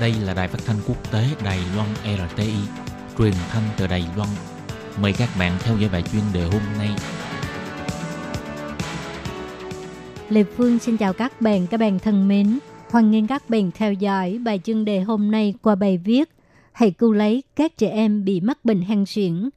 Đây 0.00 0.14
là 0.24 0.34
đài 0.34 0.48
phát 0.48 0.58
thanh 0.66 0.76
quốc 0.88 1.12
tế 1.12 1.24
Đài 1.44 1.58
Loan 1.76 1.88
RTI, 2.04 2.54
truyền 3.18 3.32
thanh 3.48 3.62
từ 3.78 3.86
Đài 3.86 4.04
Loan. 4.16 4.28
Mời 5.02 5.12
các 5.18 5.28
bạn 5.38 5.52
theo 5.60 5.76
dõi 5.78 5.90
bài 5.92 6.02
chuyên 6.12 6.22
đề 6.34 6.42
hôm 6.42 6.62
nay. 6.78 6.88
Lê 10.28 10.44
Phương 10.44 10.78
xin 10.78 10.96
chào 10.96 11.12
các 11.12 11.40
bạn, 11.40 11.66
các 11.66 11.80
bạn 11.80 11.98
thân 11.98 12.28
mến. 12.28 12.58
Hoan 12.90 13.10
nghênh 13.10 13.26
các 13.26 13.50
bạn 13.50 13.70
theo 13.74 13.92
dõi 13.92 14.38
bài 14.44 14.60
chuyên 14.64 14.84
đề 14.84 15.00
hôm 15.00 15.30
nay 15.30 15.54
qua 15.62 15.74
bài 15.74 15.98
viết 15.98 16.30
Hãy 16.72 16.90
cứu 16.90 17.12
lấy 17.12 17.42
các 17.56 17.76
trẻ 17.76 17.90
em 17.90 18.24
bị 18.24 18.40
mắc 18.40 18.64
bệnh 18.64 18.80
hen 18.80 19.06
suyễn. 19.06 19.50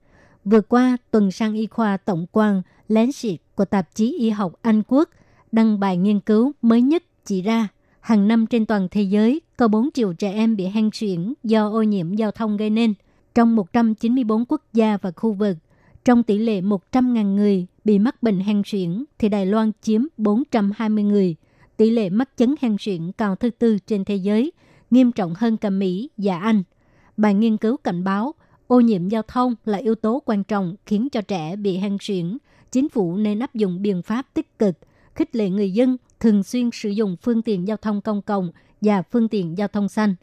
Vừa 0.46 0.62
qua, 0.62 0.98
tuần 1.12 1.32
sang 1.32 1.54
y 1.54 1.68
khoa 1.68 1.98
tổng 1.98 2.26
quan 2.32 2.62
lén 2.88 3.12
sĩ 3.12 3.38
của 3.56 3.66
tạp 3.66 3.96
chí 3.96 4.18
y 4.20 4.30
học 4.30 4.54
Anh 4.62 4.84
Quốc 4.88 5.10
đăng 5.52 5.80
bài 5.80 5.98
nghiên 5.98 6.20
cứu 6.20 6.52
mới 6.62 6.82
nhất 6.82 7.04
chỉ 7.26 7.42
ra 7.42 7.68
hàng 8.02 8.28
năm 8.28 8.46
trên 8.46 8.66
toàn 8.66 8.88
thế 8.92 9.02
giới 9.02 9.42
có 9.58 9.68
4 9.68 9.90
triệu 9.94 10.14
trẻ 10.14 10.34
em 10.34 10.56
bị 10.56 10.66
hen 10.66 10.90
suyễn 10.94 11.34
do 11.44 11.70
ô 11.70 11.84
nhiễm 11.84 12.14
giao 12.14 12.32
thông 12.32 12.58
gây 12.58 12.70
nên. 12.70 12.94
Trong 13.36 13.56
194 13.56 14.46
quốc 14.46 14.62
gia 14.74 14.98
và 14.98 15.12
khu 15.12 15.34
vực, 15.34 15.58
trong 16.06 16.24
tỷ 16.24 16.38
lệ 16.38 16.62
100.000 16.62 17.36
người 17.36 17.68
bị 17.86 18.00
mắc 18.00 18.24
bệnh 18.24 18.40
hen 18.40 18.62
suyễn 18.66 19.04
thì 19.20 19.30
Đài 19.30 19.46
Loan 19.46 19.72
chiếm 19.82 20.02
420 20.18 21.04
người. 21.04 21.36
Tỷ 21.78 21.90
lệ 21.90 22.10
mắc 22.10 22.38
chứng 22.38 22.56
hen 22.62 22.76
suyễn 22.80 23.12
cao 23.12 23.36
thứ 23.36 23.50
tư 23.50 23.78
trên 23.88 24.06
thế 24.06 24.16
giới, 24.16 24.52
nghiêm 24.92 25.12
trọng 25.12 25.34
hơn 25.38 25.58
cả 25.58 25.70
Mỹ 25.70 26.10
và 26.18 26.40
Anh. 26.40 26.64
Bài 27.18 27.34
nghiên 27.34 27.58
cứu 27.58 27.78
cảnh 27.78 28.04
báo 28.04 28.34
ô 28.68 28.80
nhiễm 28.80 29.08
giao 29.08 29.22
thông 29.28 29.56
là 29.66 29.78
yếu 29.78 29.96
tố 29.96 30.22
quan 30.26 30.44
trọng 30.44 30.76
khiến 30.86 31.10
cho 31.10 31.22
trẻ 31.22 31.56
bị 31.56 31.78
hen 31.78 31.98
suyễn. 32.02 32.38
Chính 32.72 32.90
phủ 32.90 33.18
nên 33.18 33.40
áp 33.40 33.56
dụng 33.56 33.82
biện 33.82 34.02
pháp 34.02 34.26
tích 34.34 34.60
cực, 34.60 34.76
khích 35.16 35.36
lệ 35.36 35.50
người 35.50 35.72
dân 35.72 35.98
thường 36.22 36.44
xuyên 36.44 36.70
sử 36.74 36.90
dụng 36.90 37.16
phương 37.22 37.42
tiện 37.42 37.68
giao 37.68 37.78
thông 37.78 38.02
công 38.02 38.22
cộng 38.22 38.52
và 38.82 39.02
phương 39.02 39.28
tiện 39.28 39.58
giao 39.58 39.68
thông 39.68 39.90
xanh. 39.90 40.16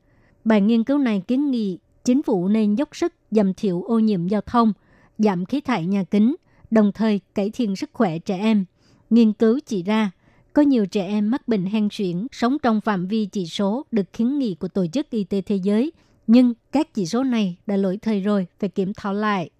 Bài 0.45 0.61
nghiên 0.61 0.85
cứu 0.85 0.99
này 0.99 1.23
kiến 1.29 1.51
nghị 1.51 1.79
chính 2.05 2.23
phủ 2.23 2.49
nên 2.49 2.75
dốc 2.75 2.97
sức 2.97 3.13
giảm 3.31 3.55
thiểu 3.55 3.83
ô 3.83 3.99
nhiễm 3.99 4.29
giao 4.29 4.41
thông, 4.41 4.73
giảm 5.19 5.47
khí 5.47 5.61
thải 5.61 5.87
nhà 5.87 6.05
kính, 6.05 6.37
đồng 6.71 6.93
thời 6.93 7.21
cải 7.35 7.51
thiện 7.51 7.77
sức 7.77 7.91
khỏe 7.93 8.19
trẻ 8.19 8.39
em. 8.39 8.65
Nghiên 9.11 9.33
cứu 9.33 9.59
chỉ 9.67 9.83
ra, 9.83 10.11
có 10.53 10.63
nhiều 10.63 10.87
trẻ 10.87 11.07
em 11.07 11.31
mắc 11.31 11.49
bệnh 11.49 11.65
hen 11.65 11.89
suyễn 11.93 12.27
sống 12.33 12.57
trong 12.63 12.81
phạm 12.81 13.07
vi 13.07 13.27
chỉ 13.27 13.47
số 13.47 13.87
được 13.91 14.13
kiến 14.13 14.39
nghị 14.39 14.55
của 14.55 14.69
Tổ 14.69 14.87
chức 14.87 15.11
Y 15.11 15.25
tế 15.25 15.41
Thế 15.41 15.57
giới, 15.57 15.93
nhưng 16.27 16.55
các 16.73 16.95
chỉ 16.95 17.07
số 17.07 17.25
này 17.25 17.57
đã 17.67 17.77
lỗi 17.77 17.99
thời 18.03 18.21
rồi, 18.21 18.47
phải 18.61 18.69
kiểm 18.69 18.93
thảo 18.97 19.15
lại. 19.15 19.51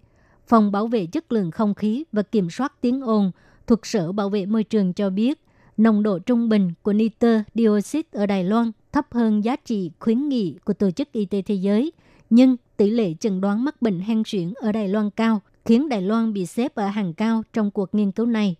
Phòng 0.47 0.71
Bảo 0.71 0.87
vệ 0.87 1.05
chất 1.05 1.31
lượng 1.31 1.51
không 1.51 1.73
khí 1.73 2.03
và 2.11 2.21
kiểm 2.21 2.49
soát 2.49 2.73
tiếng 2.81 3.01
ồn 3.01 3.31
thuộc 3.67 3.85
Sở 3.85 4.11
Bảo 4.11 4.29
vệ 4.29 4.45
Môi 4.45 4.63
trường 4.63 4.93
cho 4.93 5.09
biết, 5.09 5.41
nồng 5.79 6.03
độ 6.03 6.19
trung 6.19 6.49
bình 6.49 6.71
của 6.81 6.93
nitơ 6.93 7.41
dioxide 7.55 8.09
ở 8.11 8.25
Đài 8.25 8.43
Loan 8.43 8.71
thấp 8.91 9.07
hơn 9.11 9.43
giá 9.43 9.55
trị 9.55 9.91
khuyến 9.99 10.29
nghị 10.29 10.55
của 10.65 10.73
Tổ 10.73 10.91
chức 10.91 11.11
Y 11.11 11.25
tế 11.25 11.41
Thế 11.41 11.55
giới, 11.55 11.91
nhưng 12.29 12.57
tỷ 12.77 12.89
lệ 12.89 13.13
chẩn 13.19 13.41
đoán 13.41 13.63
mắc 13.63 13.81
bệnh 13.81 13.99
hen 13.99 14.23
suyễn 14.25 14.53
ở 14.55 14.71
Đài 14.71 14.87
Loan 14.87 15.09
cao, 15.09 15.41
khiến 15.65 15.89
Đài 15.89 16.01
Loan 16.01 16.33
bị 16.33 16.45
xếp 16.45 16.75
ở 16.75 16.87
hàng 16.87 17.13
cao 17.13 17.43
trong 17.53 17.71
cuộc 17.71 17.95
nghiên 17.95 18.11
cứu 18.11 18.25
này. 18.25 18.55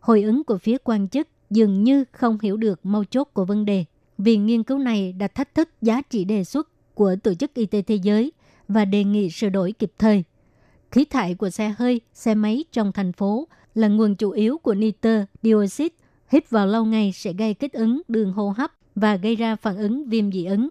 Hồi 0.00 0.22
ứng 0.22 0.44
của 0.44 0.58
phía 0.58 0.76
quan 0.84 1.08
chức 1.08 1.28
dường 1.50 1.84
như 1.84 2.04
không 2.12 2.38
hiểu 2.42 2.56
được 2.56 2.80
mâu 2.86 3.04
chốt 3.04 3.24
của 3.24 3.44
vấn 3.44 3.64
đề. 3.64 3.84
Vì 4.18 4.36
nghiên 4.36 4.62
cứu 4.62 4.78
này 4.78 5.12
đã 5.12 5.28
thách 5.28 5.54
thức 5.54 5.68
giá 5.82 6.02
trị 6.02 6.24
đề 6.24 6.44
xuất 6.44 6.94
của 6.94 7.16
Tổ 7.22 7.34
chức 7.34 7.54
Y 7.54 7.66
tế 7.66 7.82
Thế 7.82 7.94
giới 7.94 8.32
và 8.68 8.84
đề 8.84 9.04
nghị 9.04 9.30
sửa 9.30 9.48
đổi 9.48 9.72
kịp 9.72 9.92
thời. 9.98 10.24
Khí 10.90 11.04
thải 11.04 11.34
của 11.34 11.50
xe 11.50 11.74
hơi, 11.78 12.00
xe 12.14 12.34
máy 12.34 12.64
trong 12.72 12.92
thành 12.92 13.12
phố 13.12 13.48
là 13.74 13.88
nguồn 13.88 14.14
chủ 14.14 14.30
yếu 14.30 14.58
của 14.58 14.74
nitơ 14.74 15.24
dioxide 15.42 15.94
hít 16.34 16.50
vào 16.50 16.66
lâu 16.66 16.84
ngày 16.84 17.12
sẽ 17.12 17.32
gây 17.32 17.54
kích 17.54 17.72
ứng 17.72 18.02
đường 18.08 18.32
hô 18.32 18.50
hấp 18.50 18.72
và 18.94 19.16
gây 19.16 19.36
ra 19.36 19.56
phản 19.56 19.76
ứng 19.76 20.08
viêm 20.08 20.32
dị 20.32 20.44
ứng. 20.44 20.68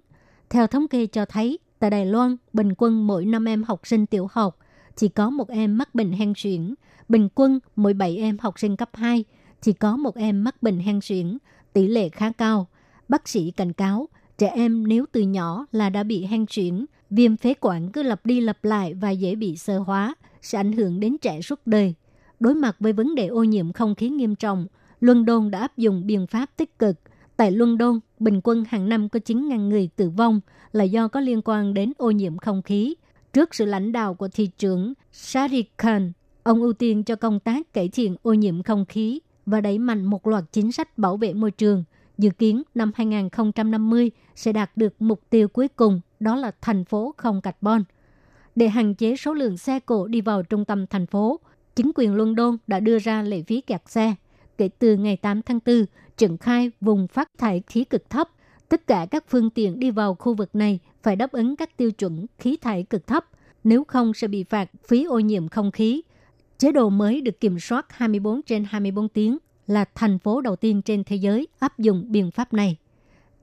Theo 0.50 0.67
thống 0.67 0.88
kê 0.88 1.06
cho 1.06 1.25
thấy, 1.25 1.59
tại 1.80 1.89
Đài 1.89 2.06
Loan, 2.06 2.38
bình 2.53 2.73
quân 2.78 3.08
mỗi 3.08 3.25
5 3.25 3.45
em 3.45 3.64
học 3.64 3.81
sinh 3.84 4.06
tiểu 4.06 4.28
học 4.31 4.58
chỉ 4.95 5.08
có 5.08 5.30
một 5.30 5.50
em 5.50 5.78
mắc 5.78 5.95
bệnh 5.95 6.11
hen 6.11 6.34
suyễn. 6.38 6.73
Bình 7.09 7.29
quân 7.35 7.59
mỗi 7.75 7.94
7 7.94 8.18
em 8.18 8.38
học 8.38 8.59
sinh 8.59 8.78
cấp 8.78 8.90
2 8.94 9.23
chỉ 9.62 9.73
có 9.73 9.97
một 9.97 10.16
em 10.16 10.44
mắc 10.44 10.63
bệnh 10.63 10.79
hen 10.79 11.02
suyễn, 11.02 11.38
tỷ 11.73 11.88
lệ 11.88 12.09
khá 12.09 12.31
cao. 12.31 12.68
Bác 13.09 13.28
sĩ 13.28 13.52
cảnh 13.52 13.73
cáo, 13.73 14.09
trẻ 14.38 14.47
em 14.47 14.88
nếu 14.88 15.06
từ 15.12 15.22
nhỏ 15.22 15.66
là 15.72 15.90
đã 15.90 16.03
bị 16.03 16.25
hen 16.25 16.46
suyễn, 16.50 16.85
viêm 17.09 17.38
phế 17.38 17.53
quản 17.59 17.91
cứ 17.91 18.03
lặp 18.03 18.25
đi 18.25 18.41
lặp 18.41 18.66
lại 18.66 18.94
và 18.94 19.09
dễ 19.09 19.35
bị 19.35 19.57
sơ 19.57 19.79
hóa, 19.79 20.16
sẽ 20.41 20.59
ảnh 20.59 20.72
hưởng 20.72 21.00
đến 21.00 21.18
trẻ 21.18 21.41
suốt 21.41 21.59
đời. 21.66 21.94
Đối 22.40 22.56
mặt 22.56 22.75
với 22.79 22.94
vấn 22.94 23.16
đề 23.16 23.28
ô 23.28 23.44
nhiễm 23.44 23.73
không 23.73 23.96
khí 23.96 24.09
nghiêm 24.09 24.35
trọng, 24.35 24.68
London 25.03 25.52
đã 25.52 25.59
áp 25.59 25.78
dụng 25.78 26.06
biện 26.06 26.28
pháp 26.28 26.50
tích 26.58 26.80
cực. 26.80 26.96
Tại 27.38 27.52
London, 27.52 28.00
bình 28.19 28.41
quân 28.44 28.64
hàng 28.69 28.90
năm 28.90 29.09
có 29.09 29.19
9.000 29.19 29.68
người 29.68 29.90
tử 29.96 30.09
vong 30.09 30.41
là 30.72 30.84
do 30.84 31.08
có 31.08 31.19
liên 31.19 31.41
quan 31.46 31.74
đến 31.74 31.94
ô 31.97 32.12
nhiễm 32.12 32.38
không 32.38 32.62
khí. 32.62 32.96
Trước 33.34 33.56
sự 33.56 33.66
lãnh 33.66 33.91
đạo 33.91 34.14
của 34.14 34.28
thị 34.28 34.50
trưởng 34.58 34.94
Sadiq 35.14 35.64
Khan, 35.78 36.12
ông 36.44 36.62
ưu 36.62 36.74
tiên 36.74 37.03
cho 37.03 37.16
công 37.16 37.40
tác 37.40 37.74
cải 37.74 37.90
thiện 37.90 38.16
ô 38.22 38.34
nhiễm 38.34 38.64
không 38.64 38.86
khí 38.86 39.19
và 39.46 39.62
đẩy 39.62 39.80
mạnh 39.80 40.06
một 40.06 40.28
loạt 40.28 40.44
chính 40.52 40.72
sách 40.72 40.97
bảo 40.97 41.18
vệ 41.18 41.34
môi 41.34 41.52
trường. 41.52 41.84
Dự 42.18 42.30
kiến 42.30 42.64
năm 42.75 42.91
2050 42.96 44.12
sẽ 44.35 44.52
đạt 44.52 44.78
được 44.78 44.94
mục 45.00 45.22
tiêu 45.30 45.47
cuối 45.47 45.68
cùng, 45.68 46.02
đó 46.20 46.35
là 46.35 46.52
thành 46.62 46.85
phố 46.85 47.14
không 47.18 47.41
carbon. 47.41 47.84
Để 48.56 48.70
hạn 48.70 48.96
chế 48.96 49.16
số 49.16 49.34
lượng 49.34 49.58
xe 49.58 49.80
cộ 49.80 50.08
đi 50.08 50.22
vào 50.22 50.44
trung 50.44 50.66
tâm 50.66 50.88
thành 50.88 51.08
phố, 51.08 51.40
chính 51.75 51.91
quyền 51.96 52.16
London 52.16 52.58
đã 52.68 52.80
đưa 52.80 53.00
ra 53.00 53.22
lệ 53.22 53.41
phí 53.41 53.62
kẹt 53.62 53.81
xe 53.85 54.16
kể 54.58 54.69
từ 54.80 54.96
ngày 54.96 55.18
8 55.18 55.41
tháng 55.41 55.59
4, 55.66 55.86
triển 56.18 56.38
khai 56.38 56.72
vùng 56.81 57.08
phát 57.08 57.30
thải 57.38 57.62
khí 57.68 57.84
cực 57.84 58.09
thấp. 58.09 58.30
Tất 58.69 58.88
cả 58.88 59.08
các 59.12 59.24
phương 59.30 59.50
tiện 59.50 59.80
đi 59.80 59.91
vào 59.91 60.16
khu 60.16 60.34
vực 60.34 60.56
này 60.56 60.80
phải 61.03 61.16
đáp 61.16 61.31
ứng 61.31 61.56
các 61.56 61.78
tiêu 61.78 61.91
chuẩn 61.91 62.25
khí 62.40 62.58
thải 62.62 62.84
cực 62.84 63.08
thấp, 63.08 63.25
nếu 63.64 63.84
không 63.84 64.14
sẽ 64.14 64.28
bị 64.28 64.44
phạt 64.44 64.69
phí 64.88 65.03
ô 65.03 65.19
nhiễm 65.19 65.50
không 65.50 65.72
khí. 65.72 66.02
Chế 66.58 66.72
độ 66.72 66.90
mới 66.90 67.22
được 67.22 67.40
kiểm 67.40 67.59
soát 67.59 67.86
24 67.90 68.41
trên 68.41 68.66
24 68.69 69.09
tiếng 69.09 69.38
là 69.68 69.86
thành 69.96 70.19
phố 70.19 70.41
đầu 70.41 70.56
tiên 70.56 70.81
trên 70.81 71.03
thế 71.03 71.16
giới 71.16 71.47
áp 71.59 71.80
dụng 71.80 72.06
biện 72.12 72.31
pháp 72.31 72.53
này. 72.53 72.78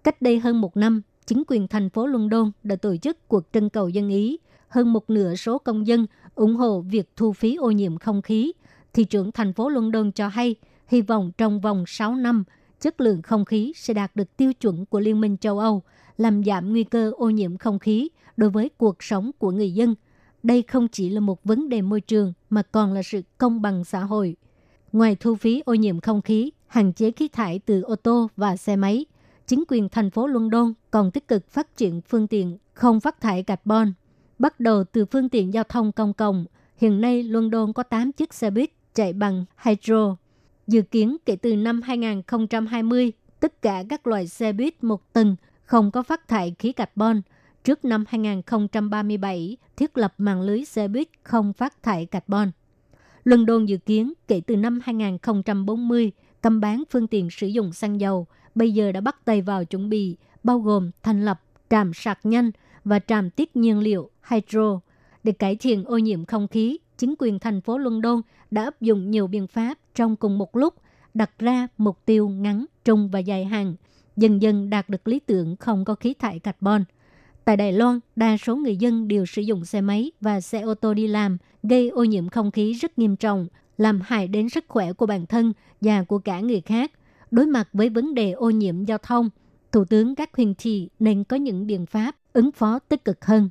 Cách 0.04 0.22
đây 0.22 0.38
hơn 0.38 0.60
một 0.60 0.76
năm, 0.76 1.02
chính 1.26 1.42
quyền 1.46 1.68
thành 1.68 1.90
phố 1.90 2.06
London 2.06 2.50
đã 2.62 2.76
tổ 2.76 2.96
chức 2.96 3.28
cuộc 3.28 3.44
trưng 3.52 3.70
cầu 3.70 3.88
dân 3.88 4.08
ý. 4.08 4.38
Hơn 4.68 4.92
một 4.92 5.10
nửa 5.10 5.34
số 5.34 5.58
công 5.58 5.86
dân 5.86 6.06
ủng 6.34 6.56
hộ 6.56 6.80
việc 6.80 7.10
thu 7.16 7.32
phí 7.32 7.56
ô 7.56 7.70
nhiễm 7.70 7.98
không 7.98 8.22
khí. 8.22 8.52
Thị 8.92 9.04
trưởng 9.04 9.32
thành 9.32 9.52
phố 9.52 9.68
London 9.68 10.12
cho 10.12 10.28
hay 10.28 10.54
hy 10.90 11.00
vọng 11.02 11.32
trong 11.38 11.60
vòng 11.60 11.84
6 11.86 12.14
năm, 12.14 12.44
chất 12.80 13.00
lượng 13.00 13.22
không 13.22 13.44
khí 13.44 13.72
sẽ 13.76 13.94
đạt 13.94 14.16
được 14.16 14.36
tiêu 14.36 14.52
chuẩn 14.52 14.86
của 14.86 15.00
Liên 15.00 15.20
minh 15.20 15.36
châu 15.36 15.58
Âu, 15.58 15.82
làm 16.16 16.44
giảm 16.44 16.70
nguy 16.70 16.84
cơ 16.84 17.12
ô 17.16 17.30
nhiễm 17.30 17.56
không 17.56 17.78
khí 17.78 18.08
đối 18.36 18.50
với 18.50 18.70
cuộc 18.76 19.02
sống 19.02 19.30
của 19.38 19.50
người 19.50 19.74
dân. 19.74 19.94
Đây 20.42 20.62
không 20.62 20.88
chỉ 20.88 21.08
là 21.08 21.20
một 21.20 21.44
vấn 21.44 21.68
đề 21.68 21.82
môi 21.82 22.00
trường 22.00 22.32
mà 22.50 22.62
còn 22.62 22.92
là 22.92 23.02
sự 23.02 23.22
công 23.38 23.62
bằng 23.62 23.84
xã 23.84 24.00
hội. 24.00 24.36
Ngoài 24.92 25.16
thu 25.20 25.34
phí 25.34 25.62
ô 25.66 25.74
nhiễm 25.74 26.00
không 26.00 26.22
khí, 26.22 26.50
hạn 26.66 26.92
chế 26.92 27.10
khí 27.10 27.28
thải 27.28 27.58
từ 27.58 27.82
ô 27.82 27.96
tô 27.96 28.28
và 28.36 28.56
xe 28.56 28.76
máy, 28.76 29.04
chính 29.46 29.64
quyền 29.68 29.88
thành 29.88 30.10
phố 30.10 30.26
London 30.26 30.72
còn 30.90 31.10
tích 31.10 31.28
cực 31.28 31.48
phát 31.48 31.76
triển 31.76 32.00
phương 32.00 32.26
tiện 32.26 32.58
không 32.74 33.00
phát 33.00 33.20
thải 33.20 33.42
carbon. 33.42 33.92
Bắt 34.38 34.60
đầu 34.60 34.84
từ 34.84 35.04
phương 35.04 35.28
tiện 35.28 35.54
giao 35.54 35.64
thông 35.64 35.92
công 35.92 36.14
cộng, 36.14 36.44
hiện 36.76 37.00
nay 37.00 37.22
London 37.22 37.72
có 37.72 37.82
8 37.82 38.12
chiếc 38.12 38.34
xe 38.34 38.50
buýt 38.50 38.70
chạy 38.94 39.12
bằng 39.12 39.44
hydro 39.64 40.16
Dự 40.66 40.82
kiến 40.82 41.16
kể 41.26 41.36
từ 41.36 41.56
năm 41.56 41.82
2020, 41.82 43.12
tất 43.40 43.62
cả 43.62 43.84
các 43.88 44.06
loại 44.06 44.26
xe 44.26 44.52
buýt 44.52 44.84
một 44.84 45.12
tầng 45.12 45.36
không 45.64 45.90
có 45.90 46.02
phát 46.02 46.28
thải 46.28 46.54
khí 46.58 46.72
carbon. 46.72 47.20
Trước 47.64 47.84
năm 47.84 48.04
2037, 48.08 49.56
thiết 49.76 49.98
lập 49.98 50.14
mạng 50.18 50.40
lưới 50.40 50.64
xe 50.64 50.88
buýt 50.88 51.08
không 51.22 51.52
phát 51.52 51.82
thải 51.82 52.06
carbon. 52.06 52.50
London 53.24 53.66
dự 53.66 53.76
kiến 53.76 54.12
kể 54.28 54.40
từ 54.46 54.56
năm 54.56 54.80
2040, 54.82 56.12
cấm 56.40 56.60
bán 56.60 56.82
phương 56.90 57.06
tiện 57.06 57.30
sử 57.30 57.46
dụng 57.46 57.72
xăng 57.72 58.00
dầu, 58.00 58.26
bây 58.54 58.72
giờ 58.72 58.92
đã 58.92 59.00
bắt 59.00 59.24
tay 59.24 59.42
vào 59.42 59.64
chuẩn 59.64 59.88
bị, 59.88 60.16
bao 60.44 60.58
gồm 60.58 60.90
thành 61.02 61.24
lập 61.24 61.40
trạm 61.70 61.92
sạc 61.94 62.18
nhanh 62.22 62.50
và 62.84 62.98
trạm 62.98 63.30
tiết 63.30 63.56
nhiên 63.56 63.78
liệu 63.78 64.10
hydro 64.30 64.80
để 65.24 65.32
cải 65.32 65.56
thiện 65.56 65.84
ô 65.84 65.98
nhiễm 65.98 66.24
không 66.24 66.48
khí 66.48 66.78
chính 67.00 67.14
quyền 67.18 67.38
thành 67.38 67.60
phố 67.60 67.78
London 67.78 68.20
đã 68.50 68.64
áp 68.64 68.80
dụng 68.80 69.10
nhiều 69.10 69.26
biện 69.26 69.46
pháp 69.46 69.78
trong 69.94 70.16
cùng 70.16 70.38
một 70.38 70.56
lúc, 70.56 70.74
đặt 71.14 71.30
ra 71.38 71.68
mục 71.78 71.98
tiêu 72.04 72.28
ngắn, 72.28 72.64
trung 72.84 73.10
và 73.10 73.18
dài 73.18 73.44
hạn, 73.44 73.74
dần 74.16 74.42
dần 74.42 74.70
đạt 74.70 74.88
được 74.88 75.08
lý 75.08 75.18
tưởng 75.18 75.56
không 75.56 75.84
có 75.84 75.94
khí 75.94 76.14
thải 76.14 76.38
carbon. 76.38 76.84
Tại 77.44 77.56
Đài 77.56 77.72
Loan, 77.72 78.00
đa 78.16 78.36
số 78.36 78.56
người 78.56 78.76
dân 78.76 79.08
đều 79.08 79.26
sử 79.26 79.42
dụng 79.42 79.64
xe 79.64 79.80
máy 79.80 80.12
và 80.20 80.40
xe 80.40 80.60
ô 80.60 80.74
tô 80.74 80.94
đi 80.94 81.06
làm, 81.06 81.38
gây 81.62 81.88
ô 81.88 82.04
nhiễm 82.04 82.28
không 82.28 82.50
khí 82.50 82.72
rất 82.72 82.98
nghiêm 82.98 83.16
trọng, 83.16 83.46
làm 83.78 84.00
hại 84.04 84.28
đến 84.28 84.48
sức 84.48 84.64
khỏe 84.68 84.92
của 84.92 85.06
bản 85.06 85.26
thân 85.26 85.52
và 85.80 86.02
của 86.02 86.18
cả 86.18 86.40
người 86.40 86.60
khác. 86.60 86.92
Đối 87.30 87.46
mặt 87.46 87.68
với 87.72 87.88
vấn 87.88 88.14
đề 88.14 88.32
ô 88.32 88.50
nhiễm 88.50 88.84
giao 88.84 88.98
thông, 88.98 89.30
Thủ 89.72 89.84
tướng 89.84 90.14
các 90.14 90.36
huyện 90.36 90.54
thị 90.58 90.88
nên 90.98 91.24
có 91.24 91.36
những 91.36 91.66
biện 91.66 91.86
pháp 91.86 92.16
ứng 92.32 92.52
phó 92.52 92.78
tích 92.78 93.04
cực 93.04 93.24
hơn. 93.24 93.50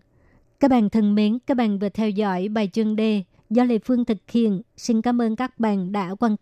Các 0.60 0.72
bạn 0.72 0.90
thân 0.90 1.16
mến, 1.16 1.40
các 1.48 1.57
bạn 1.57 1.80
vừa 1.80 1.90
theo 1.90 2.10
dõi 2.10 2.48
bài 2.48 2.69
chương 2.74 2.95
đề 2.95 3.24
do 3.50 3.63
Lê 3.63 3.80
Phương 3.80 4.06
thực 4.06 4.18
hiện. 4.31 4.62
Xin 4.78 5.01
cảm 5.01 5.22
ơn 5.22 5.36
các 5.36 5.60
bạn 5.60 5.92
đã 5.92 6.16
quan 6.19 6.38